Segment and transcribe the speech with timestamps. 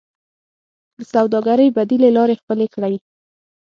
[0.97, 2.95] د سوداګرۍ بدیلې لارې خپلې کړئ